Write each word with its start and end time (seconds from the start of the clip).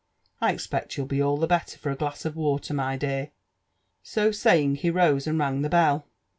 I 0.41 0.51
expect 0.51 0.97
you'll 0.97 1.05
be 1.05 1.21
all 1.21 1.37
the 1.37 1.45
better 1.45 1.77
for 1.77 1.91
a 1.91 1.95
glass 1.95 2.25
of 2.25 2.35
water, 2.35 2.73
my 2.73 2.97
dear." 2.97 3.29
So 4.01 4.31
saying, 4.31 4.77
he 4.77 4.89
rose 4.89 5.27
and 5.27 5.37
rang 5.37 5.61
the 5.61 5.69
bell. 5.69 6.07